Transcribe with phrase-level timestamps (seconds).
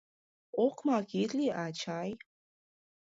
[0.63, 2.11] Окмак ит лий, ачай.